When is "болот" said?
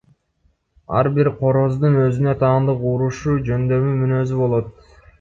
4.45-4.79